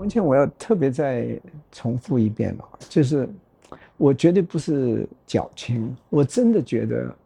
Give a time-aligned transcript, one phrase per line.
[0.00, 1.38] 文倩，我要特别再
[1.70, 3.28] 重复一遍了，就是
[3.98, 7.16] 我绝对不是矫情，我真的觉得，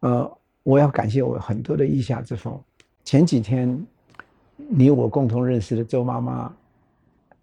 [0.00, 2.60] 呃，我要感谢我很多的意下之风。
[3.04, 3.86] 前几天，
[4.56, 6.52] 你我共同认识的周妈妈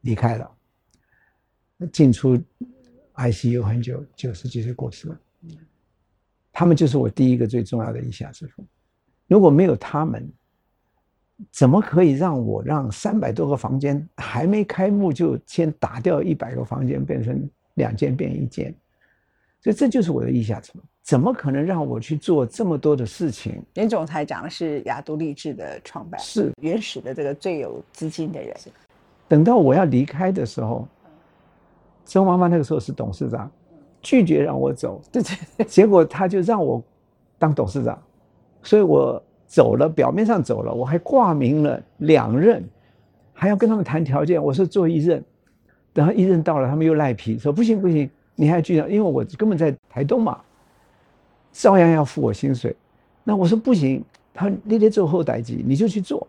[0.02, 0.52] 离开了，
[1.94, 2.38] 进出
[3.16, 5.20] ICU 很久，九十几岁过世了。
[6.52, 8.66] 他们就是我第一个最重要的意下之风。
[9.28, 10.30] 如果没有他们，
[11.52, 18.74] 怎么可以让我让三百多个房间还没开幕就先打掉一百个房间，变成两间变一间？
[19.62, 20.82] 所以这就是我的意下之风。
[21.02, 23.62] 怎么可能让我去做这么多的事情？
[23.74, 28.56] 严总裁讲的是雅都励志的创办，是原始的这个最有资金的人。
[29.28, 30.88] 等到我要离开的时候，
[32.06, 33.50] 周妈妈那个时候是董事长，
[34.02, 35.24] 拒绝让我走，对
[35.58, 36.84] 对，结果他就让我
[37.38, 38.00] 当董事长，
[38.62, 42.64] 所以我走了，表面上走了，我还挂名了两任，
[43.34, 44.42] 还要跟他们谈条件。
[44.42, 45.24] 我说做一任，
[45.92, 50.40] 等到一任到了，他们又赖皮，说不行不行，你还继续，因为我根本在台东嘛，
[51.52, 52.76] 照样要付我薪水。
[53.24, 54.06] 那我说不行，
[54.36, 56.28] 他你得做后代机，你就去做。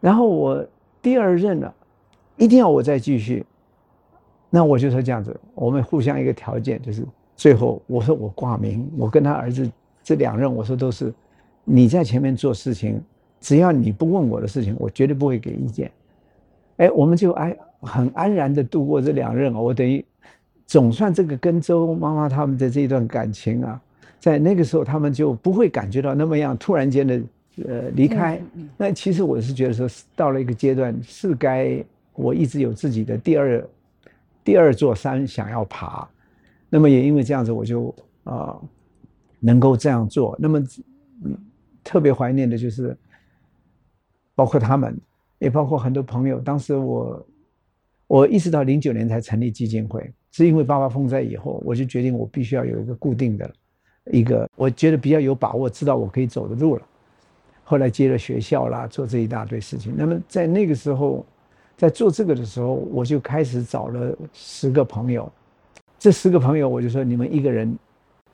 [0.00, 0.66] 然后我
[1.00, 1.72] 第二任了，
[2.36, 3.46] 一定要我再继续。
[4.50, 9.70] 那我就说这样子，我们互相一个条件，就是最后我说我挂名，我跟他儿子
[10.02, 11.14] 这两任，我说都是
[11.68, 13.00] 你在前面做事情，
[13.40, 15.90] 只要你不问我的事情，我绝对不会给意见。
[16.78, 20.04] 哎，我们就安很安然的度过这两任我等于
[20.66, 23.80] 总算这个跟周妈妈他们的这一段感情啊，
[24.18, 27.20] 在那个时候他们就不会感觉到那么样突然间的
[27.66, 28.40] 呃离开。
[28.76, 33.62] 那其实我是觉得说到了一个阶段，是该我一直有自己的第二。
[34.44, 36.08] 第二座山想要爬，
[36.70, 38.56] 那么也因为这样子，我就啊
[39.40, 40.34] 能够这样做。
[40.38, 40.58] 那么，
[41.22, 41.36] 嗯，
[41.88, 42.94] 特别怀念的就是，
[44.34, 44.94] 包括他们，
[45.38, 46.38] 也包括很多朋友。
[46.38, 47.26] 当时我，
[48.06, 53.50] 我一直到零九年才成立基金会，是因为八八风灾以后，我就决定我必须要有一个固定的，
[54.12, 56.82] 一个我觉得比较有把握，知道我可以走的路了。
[57.64, 59.94] 后来接了学校啦，做这一大堆事情。
[59.96, 61.24] 那么在那个时候。
[61.78, 65.32] 在做这个的时候，我就开始找了十个朋友，
[65.96, 67.78] 这十个朋友我就说，你们一个人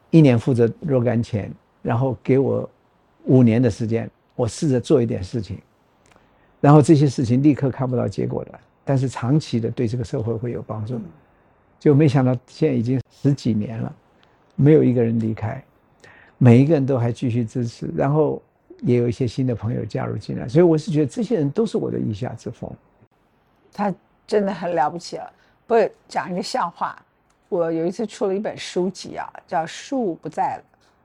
[0.08, 1.52] 一年负责若干钱，
[1.82, 2.66] 然后给我
[3.24, 5.60] 五年的时间，我试着做一点事情，
[6.60, 11.00] 然后这些事情立刻看不到结果的，但是长期的对这个社会会有帮助。
[11.80, 13.94] 就没想到现在已经十几年了，
[14.56, 15.62] 没有一个人离开，
[16.38, 18.40] 每一个人都还继续支持，然后
[18.80, 22.70] 也有一些新的朋友加入进来，所以我是觉得这些人都是我的意下之风。
[23.72, 23.94] 他
[24.26, 25.30] 真的很了不起了。
[25.66, 25.74] 不
[26.08, 26.96] 讲一个笑话，
[27.48, 30.62] 我有一次出了一本书籍啊，叫《树不在了》，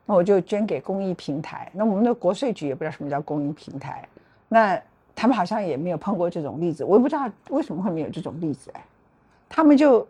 [0.10, 1.70] 那我就捐给公益平台。
[1.72, 4.04] 那我们的国税局也不知道什么叫公益平台，
[4.48, 4.82] 那
[5.16, 8.84] 他们好像也没有碰过这种例子，我也不知道为什么会没有这种例子哎。
[9.48, 10.08] 他们就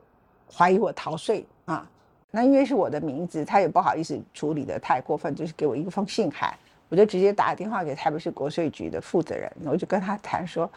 [0.50, 1.86] 怀疑我逃税啊，
[2.32, 6.54] 那因为是我的名字，他也不好意思处理的太过分，就是给我一个封信函，
[6.88, 10.72] 我就直接打电话给台北市国税局的负责人，我就跟他谈说。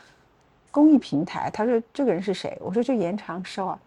[0.72, 2.58] 公益平台，他说这个人是谁？
[2.60, 3.78] 我说就严长寿啊。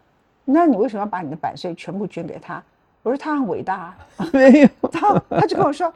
[0.46, 2.64] 那你为什么要把你的版税全部捐给他？
[3.06, 3.96] 我说他很伟大。
[4.34, 5.94] 没有，他他就跟我说，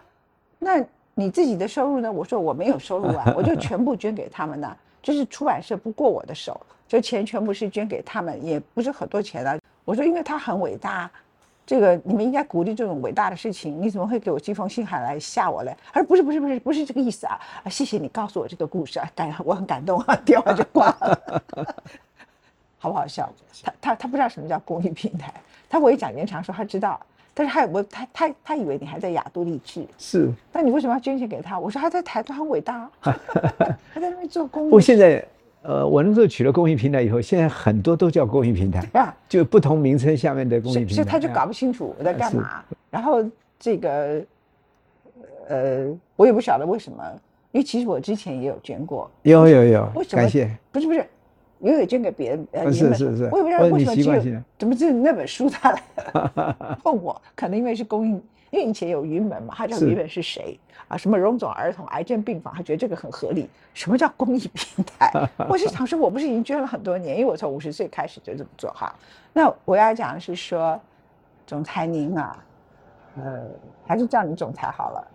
[0.59, 0.79] 那
[1.15, 2.11] 你自己的收入呢？
[2.11, 4.77] 我说我没有收入啊，我就全部捐给他们呢。
[5.01, 9.57] 就是出版社不过我的手，就钱全部是捐给他们，也不是很多钱啊。
[9.83, 11.09] 我说因为他很伟大。
[11.65, 15.77] 这个你们应该鼓励这种伟大的事情，你怎么会给我寄封信函来吓我嘞？
[15.93, 17.39] 他说不是不是不是不是这个意思啊！
[17.63, 21.41] 啊，谢谢你告诉我这个故事啊，感我很感动啊，电话就挂了，
[22.79, 23.31] 好不好笑？
[23.61, 25.31] 他他他不知道什么叫公益平台，
[25.69, 26.99] 他我一讲延长说他知道，
[27.33, 31.57] 但是他我他他他以为你还在雅都励志，是，那你为什么要捐钱给他？
[31.59, 33.11] 我说他在台都很伟大，他
[34.01, 34.71] 在那边做公益。
[34.71, 35.23] 我现在。
[35.61, 42.63] 呃，我那时候取了公益平台以后，现在很多都叫公益平台，就不同名称下面的公益平台，所以他就搞不清楚我在干嘛。
[42.89, 43.21] 然后
[43.59, 44.21] 这个，
[45.49, 47.03] 呃，我也不晓得为什么，
[47.51, 51.05] 因为其实我之前也有捐过，有有有，感谢，不是不是，
[51.59, 55.83] 也有捐给别人，呃，是是是，我也不知道为什么只有，怎么只有那本书他来
[56.83, 58.21] 问 我，可能因为是公益。
[58.51, 60.97] 因为以前有云门嘛，他知道云门是谁啊？
[60.97, 63.47] 什么荣总儿童癌症病房，他觉得这个很合理。
[63.75, 65.29] 什么叫公益平台？
[65.47, 67.15] 我是想说，我不是已经捐了很多年？
[67.15, 68.91] 因为我从五十岁开始就这么做哈。
[69.33, 70.81] 那我要讲的是说，
[71.45, 72.43] 总裁您啊，
[73.17, 73.43] 呃，
[73.85, 75.07] 还是叫你总裁好了。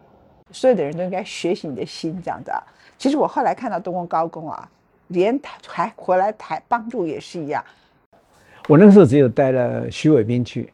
[0.52, 2.62] 所有的人都应该学习你的心这样子啊。
[2.96, 4.70] 其实我后来看到东宫高工啊，
[5.08, 7.64] 连台还回来台帮助也是一样。
[8.68, 10.70] 我那个时候只有带了徐伟斌去。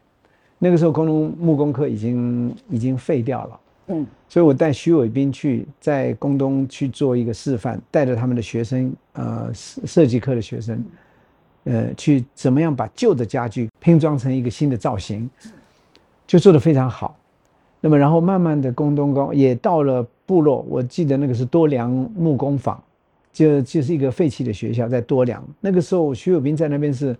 [0.62, 10.84] 那个时候，工农木工科已经已经废掉了，嗯，所以我带徐伟斌去在工东去做一个示范，带着他们的学生，呃，设设计课的学生，
[11.64, 15.30] 呃，去怎么样把旧的家具拼装成一个新的造型，
[16.26, 17.16] 就做得非常好。
[17.80, 20.62] 那么，然后慢慢的，工东工也到了部落。
[20.68, 22.78] 我记得那个是多良木工坊，
[23.32, 25.44] 就就是一个废弃的学校，在多良。
[25.60, 27.16] 那个时候，徐有斌在那边是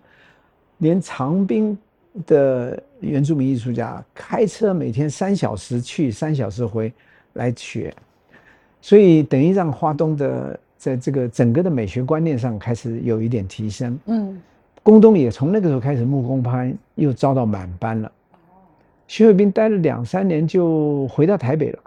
[0.79, 1.77] 连长滨
[2.25, 6.91] 的原住民艺术家开车每天三小时去，三小时回
[7.33, 7.93] 来学，
[8.81, 13.97] 所以等于让花东的在这个整个的美学观念上开始有一点提升。
[14.07, 14.41] 嗯，
[14.83, 18.11] 宫东也从那个时候开始木工班又招到满班了。
[19.07, 21.79] 徐有斌待了两三年就回到台北了，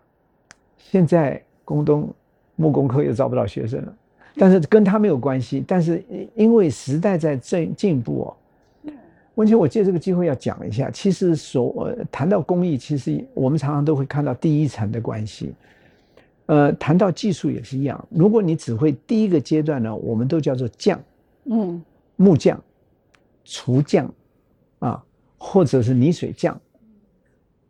[0.78, 2.08] 现在宫东
[2.56, 3.94] 木工科又招不到学生了，
[4.36, 5.64] 但是跟他没有关系。
[5.66, 6.04] 但是
[6.34, 8.92] 因为时代在进进步哦，
[9.36, 15.52] 温清，我借这个机会要讲一下，其实所谈到工艺，其实我们常常都会看到第一层的关系。
[16.46, 21.00] 呃，谈到技术也是一样，如果你只会第一个阶段呢，我们都叫做匠，
[21.44, 21.82] 嗯，
[22.16, 22.62] 木匠、
[23.44, 24.12] 厨匠，
[24.78, 25.02] 啊，
[25.38, 26.60] 或者是泥水匠。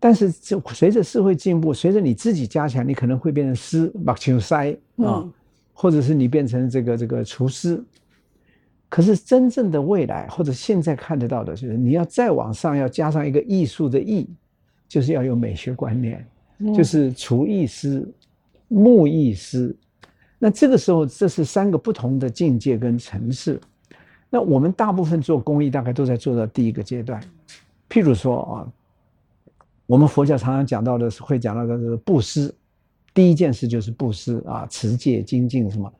[0.01, 5.25] 但是，就随着社会进步，随着你自己加强，你可能会变成师、把球塞啊，
[5.75, 7.85] 或者是你变成这个这个厨师。
[8.89, 14.27] 可是，真正的未来，或者现在看得到的，就是你要再往上，要加上一个艺术的艺，
[14.89, 16.25] 就是要有美学观念，
[16.75, 18.09] 就是厨艺师、
[18.69, 19.77] 木艺师。
[20.39, 23.61] 那这个时候，这是三个不同的境界跟层次。
[24.31, 27.21] 那我们大部分做公益，大概都在做到第一个阶段。
[27.91, 28.73] 譬如说啊。
[29.87, 32.51] 我们佛教常常讲到的是会讲到的是布施，
[33.15, 35.91] 第一件事就是布施啊，持戒精进什么。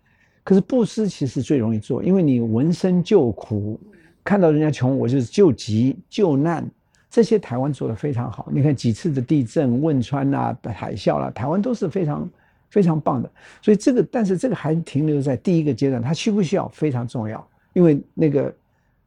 [0.43, 3.81] 可是布施其实最容易做，因为你闻声救苦，
[4.23, 6.69] 看到人家穷，我就是救急救难，
[7.09, 8.51] 这些台湾做的非常好。
[8.53, 12.29] 你看几次的地震、汶川啊、海啸啦，台湾都是非常
[12.69, 13.31] 非常棒的。
[13.63, 18.55] 所以这个，但是这个还停留在第一个阶段，它需不需要非常重要，因为那个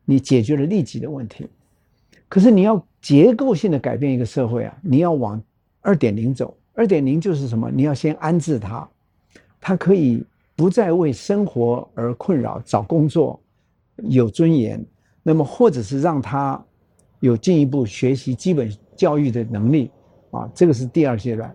[0.06, 1.45] 你解决了利己的问题。
[2.30, 5.39] 可是你要结构性的改变一个社会啊，你要往
[5.81, 6.56] 二点零走。
[6.77, 7.69] 二点零就是什么？
[7.69, 8.88] 你要先安置他，
[9.59, 10.24] 他可以
[10.56, 13.38] 不再为生活而困扰，找工作
[14.03, 14.81] 有尊严。
[15.24, 16.63] 那么或者是让他
[17.19, 19.91] 有进一步学习基本教育的能力
[20.31, 21.53] 啊，这个是第二阶段。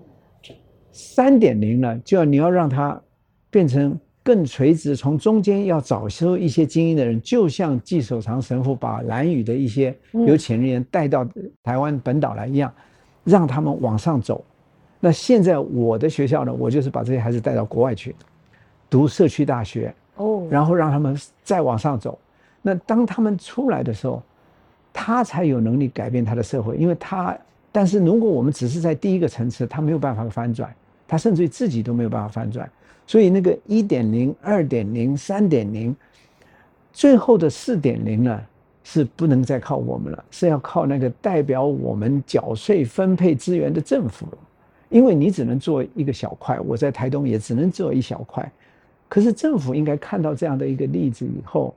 [0.90, 3.00] 三点零呢，就要你要让他
[3.48, 3.98] 变成。
[4.24, 11.28] 更垂直，从中间要找收一些精英的人，就像纪守常神父把蓝屿的一些有潜力人带到
[11.64, 12.72] 台湾本岛来一样，
[13.24, 14.44] 让他们往上走。
[15.04, 18.14] 那现在我的学校呢，我就是把这些孩子带到国外去
[18.88, 22.16] 读社区大学，哦，然后让他们再往上走。
[22.62, 24.22] 那当他们出来的时候，
[24.93, 27.37] 他才有能力改变他的社会，因为他。
[27.72, 30.72] 但是如果我们只是在第一个层次，他没有办法翻转，
[31.08, 32.70] 他甚至于自己都没有办法翻转。
[33.05, 35.96] 所以那个一点零、二点零、三点零，
[36.93, 38.40] 最后的四点零呢，
[38.84, 44.38] 是不能再靠我们了，是要靠那个代表我们缴税分配资源的政府了。
[44.92, 48.48] 因为你只能做一个小块，我在台东也只能做一小块。
[49.08, 51.74] 可是政府应该看到这样的一个例子以后，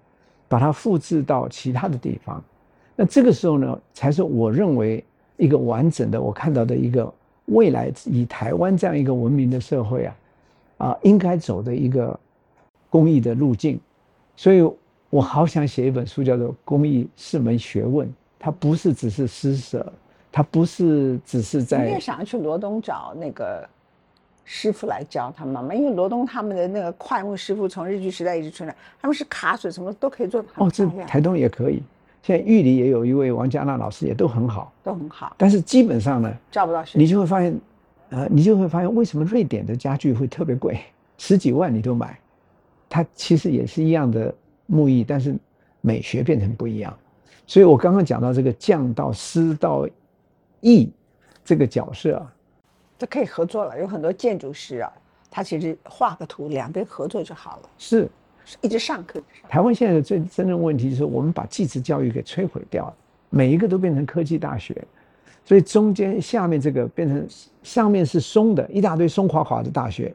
[0.48, 2.44] 把它复制到其他的地方。
[2.96, 5.04] 那这个时候呢，才是我认为
[5.38, 7.12] 一个完整的，我看到的一个
[7.46, 10.16] 未来以台湾这样一个文明的社会啊。
[10.78, 12.20] 啊，应该走的一个
[12.90, 13.80] 公益的路径，
[14.36, 14.62] 所以
[15.10, 18.06] 我好想写一本书，叫做《公益是门学问》。
[18.38, 19.92] 它不是只是施舍，
[20.36, 21.86] 它不是只是在。
[21.86, 23.66] 你也想要去罗东找那个
[24.44, 25.74] 师傅来教他们吗？
[25.74, 30.44] 因为罗东他们的那个快木师傅从日据时代一直存在，他们是卡水什么都可以做。
[30.56, 31.82] 哦，这台东也可以。
[32.22, 35.34] 现在玉里也有一位王佳娜老师，也都很好，都很好。
[35.38, 37.58] 但是基本上呢，找不到你就会发现。
[38.10, 40.80] 呃，你就会发现为什么瑞典的家具会特别贵，
[41.18, 42.18] 十几万你都买，
[42.88, 44.32] 它其实也是一样的
[44.68, 45.36] 木艺，但是
[45.82, 46.96] 美学变成不一样。
[47.48, 49.90] 所以我刚刚讲到这个匠到师到
[50.62, 50.92] 艺
[51.44, 52.34] 这个角色啊，
[52.98, 53.80] 这可以合作了。
[53.80, 54.92] 有很多建筑师啊，
[55.30, 57.70] 他其实画个图，两边合作就好了。
[57.78, 58.10] 是，
[58.62, 59.22] 一直上课。
[59.50, 62.96] 台湾现在的最真正问题就是我们把技职教育给摧毁掉了，
[63.30, 64.76] 每一个都变成科技大学。
[65.44, 67.28] 所以中间下面这个变成
[67.62, 70.12] 上面是松的，一大堆松垮垮的大学，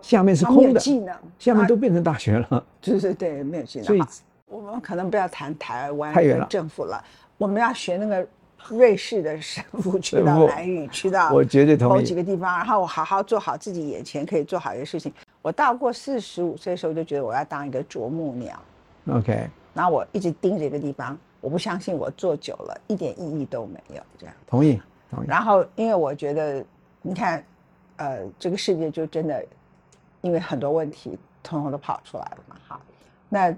[0.00, 2.64] 下面是空的，技能，下面都变成大学了。
[2.80, 3.86] 对对对，没有技能。
[3.86, 4.02] 所以
[4.46, 6.14] 我们可能不要谈台湾
[6.48, 7.04] 政府了，
[7.36, 8.26] 我们要学那个
[8.68, 15.12] 瑞士的神父去到 南屿，去到我绝对同意某几个地方，然后我好好做好自己眼前可以做好一个事情。
[15.40, 18.62] 我到过四十五岁的时候，就觉得我要当一个啄木鸟。
[19.08, 21.18] OK，然后我一直盯着一个地方。
[21.40, 25.26] 我不相信我做久了一点意义都没有，这样同意同意。
[25.26, 26.64] 然后，因为我觉得，
[27.02, 27.44] 你看，
[27.96, 29.44] 呃，这个世界就真的，
[30.20, 32.80] 因为很多问题，统统都跑出来了嘛，哈。
[33.28, 33.52] 那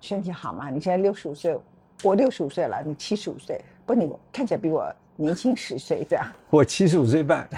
[0.00, 0.70] 身体好吗？
[0.70, 1.54] 你现在六十五岁，
[2.02, 3.62] 我六十五岁了，你七十五岁，
[3.94, 6.26] 不，你看起来比我年轻十岁，这样。
[6.50, 7.48] 我七十五岁半，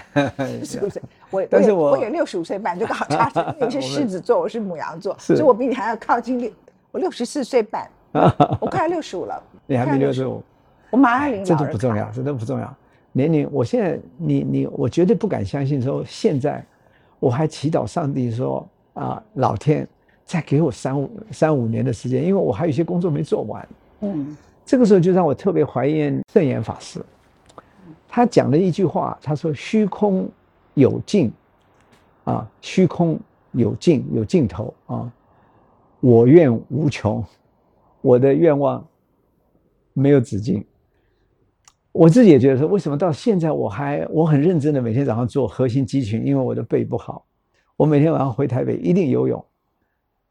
[0.60, 1.00] 七十五岁，
[1.30, 6.50] 我但是我我也六十五岁半，就刚好差十，你是狮子座，我是母羊座， 所以我比你还要靠近六，
[6.90, 7.88] 我六十四岁半，
[8.60, 10.42] 我快要六十五了，你还没六十五，
[10.90, 12.76] 我马上领这老人卡都不重要，这都不重要。
[13.12, 16.64] 年龄，我现在你你，我绝对不敢相信说现在，
[17.20, 19.86] 我还祈祷上帝说啊，老天
[20.24, 23.68] 再给我三五三五年的时间，因为我还有一些工作没做完。
[24.00, 27.04] 嗯，这个时候就让我特别怀念圣严法师，
[28.08, 30.28] 他讲了一句话，他说：“虚空
[30.74, 31.30] 有尽，
[32.24, 33.18] 啊，虚空
[33.52, 34.72] 有尽，有尽头。
[34.86, 35.12] 啊，
[36.00, 37.22] 我愿无穷，
[38.00, 38.84] 我的愿望
[39.92, 40.64] 没有止境。”
[41.92, 47.24] 我自己也觉得说，为什么到现在我还我很认真的每天早上做核心肌群，因为我的背不好，
[47.76, 49.44] 我每天晚上回台北一定游泳，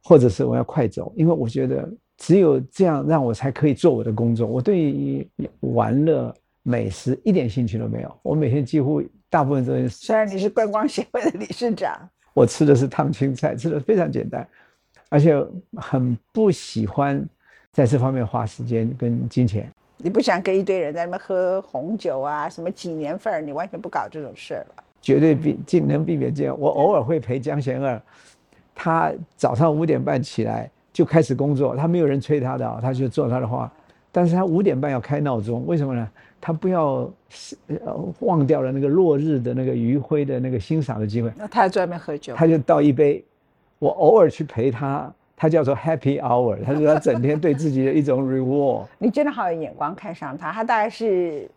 [0.04, 4.48] 或者是我要快走，因为我觉得只有这样让我才可以做我的工作。
[4.48, 5.28] 我对于
[5.60, 11.98] 玩乐、美食一点兴趣都没有，我每天几乎大部分都是虽然你是观光协会的理事长，
[12.34, 14.48] 我吃的是烫青菜，吃的非常简单，
[15.10, 15.36] 而且
[15.76, 17.24] 很不喜欢
[17.72, 19.70] 在这方面花时间跟金钱。
[19.98, 24.84] 你不想跟一堆人在那边喝红酒啊，什么几年份儿，你完全不搞这种事儿了。
[25.02, 26.58] 绝对避尽能避免这样。
[26.60, 28.02] 我偶尔会陪江贤二，
[28.74, 33.70] 他早上五点半起来就开始工作，他没有人催他的啊，他就做他的话。
[34.12, 36.08] 但是他五点半要开闹钟，为什么呢？
[36.40, 37.12] 他不要
[37.68, 43.24] 呃忘掉了那个落日的那个余晖的那个欣赏的机会，那他在外面喝酒，他就倒一杯。
[43.80, 48.86] 我偶尔去陪他，他叫做 Happy Hour，他说他整天对自己的一种 reward。
[49.00, 51.50] 你真的好有眼光看上他，他大概是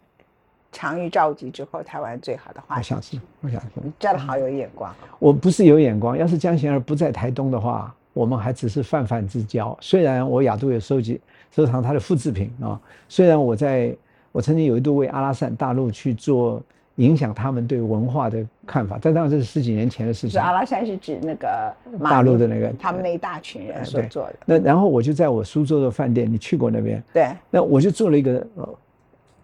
[0.73, 3.71] 长于召集之后台湾最好的画家，我相信，我相信。
[3.75, 4.93] 你真的好有眼光。
[5.19, 9.77] 我不是有眼光，要是江贤儿不在台东的话，我们还只是泛泛之交。
[9.79, 11.21] 虽然我亚洲有收集
[11.51, 12.81] 收藏他的复制品啊，
[13.11, 13.95] 虽然我在
[14.33, 16.63] 我曾经有一度为阿拉善大陆去做
[16.95, 20.39] 影响他们对文化的看法，但当然这是十几年前的事情是。
[20.39, 21.71] 阿拉善是指那个
[22.03, 27.03] 大陆的那个他们那一大群人所做的，那然后我就在我苏州的饭店，你去过那边？
[27.13, 28.75] 对，那我就做了一个呃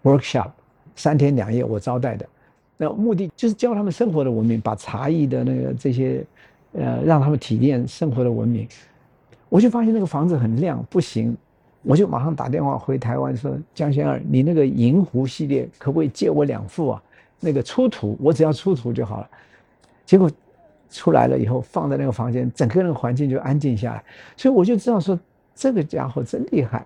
[0.01, 0.49] workshop，
[0.95, 2.25] 三天两夜我招待的，
[2.75, 6.25] 那目的就是教他们生活的文明，把茶艺的那个这些，
[6.73, 8.67] 呃，让他们体验生活的文明。
[9.49, 11.35] 我就发现那个房子很亮，不行，
[11.83, 17.03] 我就马上打电话回台湾说：江先生，你那个银湖系列可不可以借我两幅啊？
[17.39, 19.29] 那个出图，我只要出图就好了。
[20.05, 20.31] 结果
[20.89, 24.03] 出来了以后，放在那个房间，整个那个环境就安静下来，
[24.37, 25.19] 所以我就知道说
[25.53, 26.85] 这个家伙真厉害，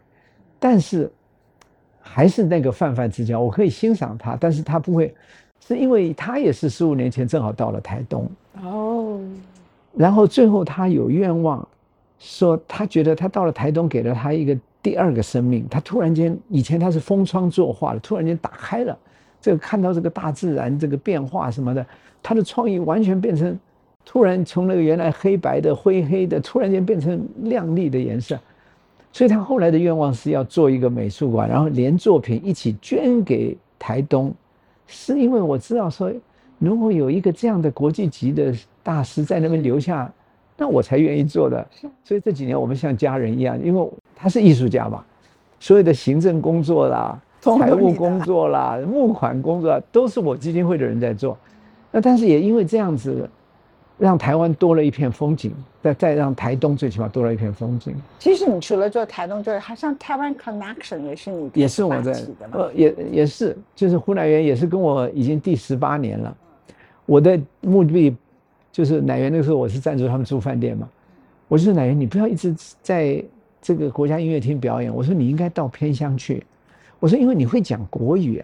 [0.59, 1.11] 但是
[2.01, 5.13] 还是那个泛泛之交，我可以欣赏他，但是他不会，
[5.59, 8.29] 是因为他也是十五年前正好到了台东，
[8.63, 9.19] 哦，
[9.97, 11.67] 然后最后他有愿望，
[12.19, 18.95] 说他觉得他到了台东给了他一个第二个生命，他突然间以前他是封窗作画的，突然间打开了，
[19.41, 21.83] 这个看到这个大自然这个变化什么的，
[22.21, 23.59] 他的创意完全变成，
[24.05, 28.39] 突然从那个原来黑白的灰黑的，突然间变成亮丽的颜色，
[29.11, 34.31] 所以他后来的愿望是要做一个美术馆，然后连作品一起捐给台东，
[34.85, 36.11] 是因为我知道说，
[36.59, 40.11] 如果有一个这样的国际级的大师在那边留下，
[40.57, 41.65] 那我才愿意做的。
[42.03, 45.03] 所以这几年我们像家人一样，因为他是艺术家嘛，
[45.59, 51.37] 所有的行政工作啦、财务工作啦、募款工作啊都是我基金会的人在做。
[51.91, 53.29] 那但是也因为这样子，
[53.99, 57.95] 让台湾多了一片风景，再再让台东最起码多了一片风景。
[58.17, 66.35] 其实你除了做台东之外，好像台湾 Connection 也是你也是我在发起的嘛，呃，也也是，就是胡乃元也是跟我已经第十八年了。
[67.07, 68.15] 我的目的
[68.71, 70.87] 就是乃元那时候我是赞助他们住饭店嘛，
[71.47, 73.23] 我就说乃元你不要一直在
[73.59, 76.45] 这个国家音乐厅表演，我说你应该到偏乡去，
[76.99, 78.43] 我说因为你会讲国语，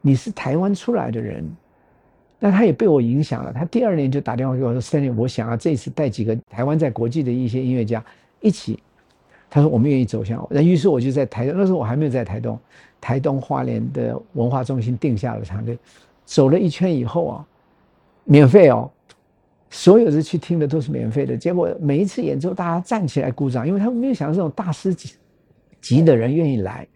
[0.00, 1.48] 你是台湾出来的人，
[2.38, 8.04] 那他也被我影响了，他第二年就打电话给我说，Stanley，我想要这次带几个台湾在国际的一些音乐家
[8.40, 8.78] 一起。
[9.52, 12.56] 他说我们愿意走向，那于是我就在台东，那时候我还没有在台东，
[13.00, 15.76] 台东花莲的文化中心定下了场地，
[16.24, 17.46] 走了一圈以后啊，
[18.30, 18.88] 免费哦，
[19.70, 25.14] 所有的去听的都是免费的，结果每一次演奏大家站起来鼓掌，因为他们没有想到这种大师级
[25.80, 26.86] 级的人愿意来，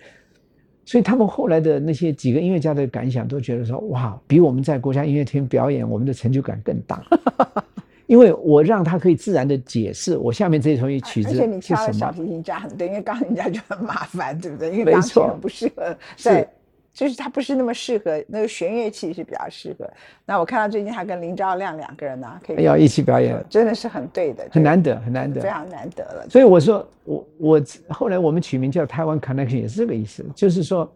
[0.85, 7.03] 所以他们后来的那些几个音乐家的感想都觉得说，哇，比我们在国家音乐厅表演我们的成就感更大。
[8.07, 11.87] 因为我让他可以自然的解释我下面这首曲子而且你是什么。
[11.87, 14.71] 敲小，提琴家很对，因为钢琴家就很麻烦，对不对？
[14.71, 16.47] 因为没钢琴不适合在
[16.95, 19.91] 就是他不是那么适合那个弦乐器是比较适合。
[20.25, 26.27] 那我看到最近他跟林昭亮两个人呢，可以要一起表演，真的是很对的，很难得，很难得，非常难得了。
[26.31, 30.91] 所以我说，我我后来我们取名叫台湾 Connection 也是这个意思，就是说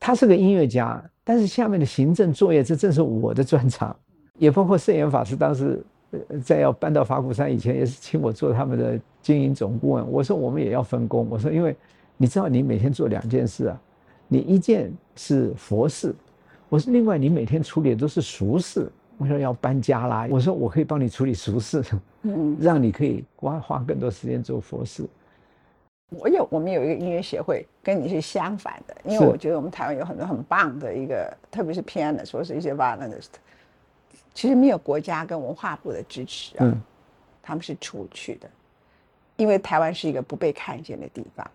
[0.00, 3.94] 他是个音乐家，但是下面的行政作业这正是我的专长，
[4.38, 5.84] 也包括圣严法师当时
[6.42, 10.10] 在要搬到法鼓山以前，也是请我做他们的经营总顾问。
[10.10, 11.76] 我说我们也要分工，我说因为。
[12.18, 13.80] 你知道，你每天做两件事啊，
[14.32, 16.14] 你一件是佛事，
[16.70, 18.90] 我说另外你每天处理的都是俗事。
[19.18, 21.84] 我说要搬家啦，我说我可以帮你处理俗事，
[22.22, 25.06] 嗯，让你可以花花更多时间做佛事。
[26.08, 33.28] 我有，我们有一个音乐协会，跟你是相反的，因为我觉得我们台湾有很多很棒的一个，特别是 pianist 或是一些 violinist，
[34.34, 36.74] 其实没有国家跟文化部的支持啊，
[37.40, 38.50] 他们是出不去的，
[39.36, 41.48] 因为台湾是一个不被看见的地方。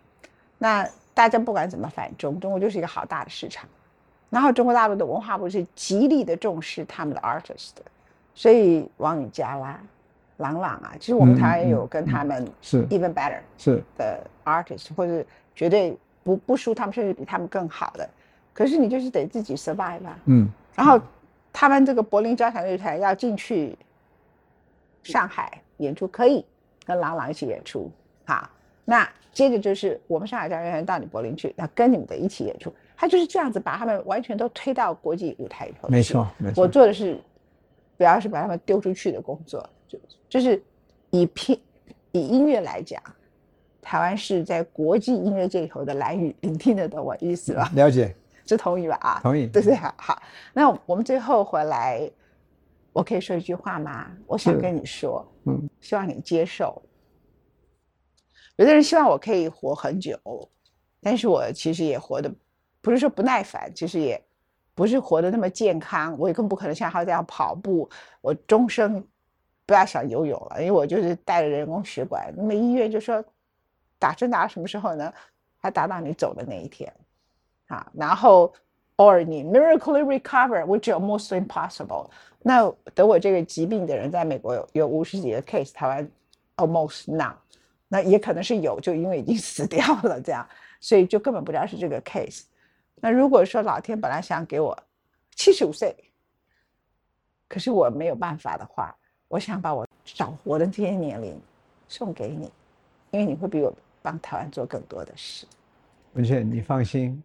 [0.56, 3.68] 那大家不管怎么反中，中国就是一个好大的市场。
[4.30, 7.72] 然后中国大陆的文化部是极力的重视他们的 artist，
[8.36, 9.80] 所以王羽佳啦、
[10.36, 15.24] 郎朗啊，其实我们台湾也有跟他们是 even better 是的 artist，或者
[15.56, 18.08] 绝对不不输他们，甚至比他们更好的。
[18.54, 20.16] 可是你就是得自己 survive 啊。
[20.26, 20.48] 嗯。
[20.76, 21.00] 然后
[21.52, 23.76] 他们这个柏林交响乐团要进去
[25.02, 26.46] 上海演出，可以
[26.86, 27.90] 跟郎朗一起演出，
[28.24, 28.48] 好。
[28.90, 35.86] 那接着就是我们上海交响乐团到你柏林去，那跟你们的一起演出，他就是这样子把他们完全都推到国际舞台里头。
[35.90, 36.62] 没错，没错。
[36.62, 37.20] 我做的是，
[37.98, 40.62] 不要是把他们丢出去的工作，就就是
[41.10, 41.60] 以拼
[42.12, 42.98] 以音乐来讲，
[43.82, 47.70] 台湾是在国际音乐界里头的蓝雨，你听得懂我意思吧？
[47.74, 48.16] 了解，
[48.46, 48.96] 是同意吧？
[49.02, 49.46] 啊，同意。
[49.46, 49.94] 对对，好。
[49.98, 50.22] 好，
[50.54, 52.10] 那我们最后回来，
[52.94, 54.06] 我可以说一句话吗？
[54.26, 56.80] 我想跟你说，嗯，希望你接受。
[58.58, 60.18] 有的人希望我可以活很久，
[61.00, 62.28] 但是我其实也活的，
[62.80, 64.20] 不是说不耐烦，其实也
[64.74, 66.18] 不是活得那么健康。
[66.18, 67.88] 我也更不可能像他这样跑步，
[68.20, 69.02] 我终生
[69.64, 72.34] 不要想游泳了，因为我就是带着人工血管。
[72.36, 73.24] 那么医院就说
[73.96, 75.12] 打针打到什么时候呢？
[75.60, 76.92] 还打到你走的那一天，
[77.66, 78.52] 啊，然后
[78.96, 82.08] or 你 miraculously recover，which is almost impossible。
[82.40, 86.10] 那得我这个疾病的人，在美国有有五十几个 case，台湾
[86.56, 87.34] almost none。
[87.88, 90.46] 那也可能是有，就因为已经 死掉了这样，
[90.78, 92.42] 所以就根本不知道是这个 case。
[92.96, 94.76] 那如果说老天本来想给我
[95.34, 95.96] 七十五岁，
[97.48, 98.94] 可是我没有办法的话，
[99.28, 101.40] 我想把我少活的这些年龄
[101.88, 102.50] 送给你，
[103.10, 103.72] 因为你会比我
[104.02, 105.46] 帮台湾做更多的事。
[106.14, 107.22] 文倩，你放心，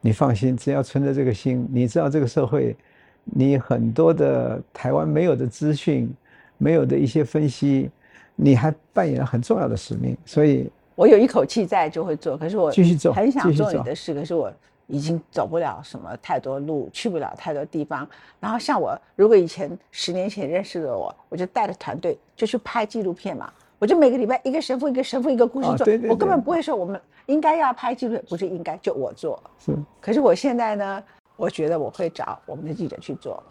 [0.00, 2.76] 你放心，只要存着这个心，你知道这个社会，
[3.24, 6.14] 你很多的台湾没有的资讯，
[6.58, 7.90] 没有的一些分析。
[8.36, 12.36] 你还扮演了很重要的使命，所以我有一口气在就会做。
[12.36, 14.52] 可是我继续做，很想做你的事，可是我
[14.88, 18.06] 已经走不了什么太多路，去不了太多地方。
[18.40, 23.52] 然后像我，如果以前十年前认识的我，我就带着团队就去拍纪录片嘛。
[23.78, 25.86] 我就每个礼拜一个神父，一个神父，一个故事做。
[26.08, 29.40] 我根本不会说我们应该要拍纪录片，不是应该就我做。
[29.58, 29.76] 是。
[30.00, 31.02] 可是我现在呢，
[31.36, 33.42] 我觉得我会找我们的记者去做，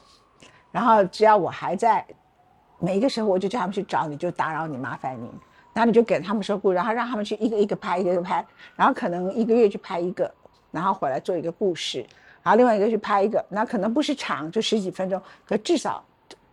[0.71, 2.05] 然后只要我还在。
[2.83, 5.31] 每一个时候我就叫他们去找你，就打扰你，麻烦你，
[5.73, 10.29] 然后你就给他们说故事，然后让他们去一个一个拍，一个一个拍，然后可能一个月去拍一个，
[10.69, 12.05] 然后回来做一个故事，
[12.43, 16.03] 然后另外一个去拍一个，那可能不是长，就十几分钟，可至少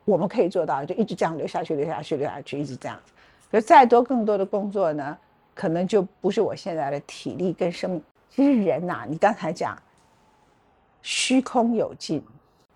[0.05, 3.13] 我们可以做到，就一直这样流下去，流下去，流下去，一直这样子。
[3.51, 5.19] 可再多更多的工作呢，
[5.53, 8.03] 可能就不是我现在的体力跟生命。
[8.29, 9.77] 其实人呐，你刚才讲，
[11.03, 12.25] 虚空有尽，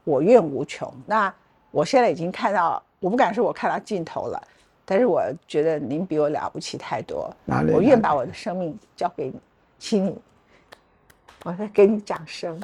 [0.03, 0.93] 我愿无穷。
[1.07, 1.33] 那
[1.71, 2.83] 我现在已经看到。
[3.05, 4.43] 我不敢说我看到尽头了，
[4.87, 7.31] 但是我觉得您比我了不起太多。
[7.45, 9.35] 哪里我愿把我的生命交给你，
[9.79, 10.17] 请你，
[11.45, 12.59] 我再给你掌声。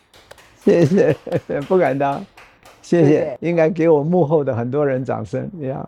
[0.64, 1.14] 谢谢，
[1.68, 2.24] 不敢当，
[2.80, 5.86] 谢谢，应该给我幕后的很多人掌声，你好。